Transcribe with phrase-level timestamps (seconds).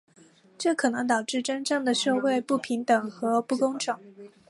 [0.57, 3.99] 这可能导致真正的社会不平等和不公正。